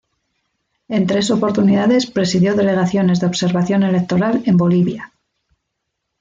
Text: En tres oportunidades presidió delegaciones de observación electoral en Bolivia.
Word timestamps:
En 0.87 1.05
tres 1.05 1.29
oportunidades 1.29 2.07
presidió 2.09 2.55
delegaciones 2.55 3.19
de 3.19 3.27
observación 3.27 3.83
electoral 3.83 4.41
en 4.47 4.57
Bolivia. 4.57 5.13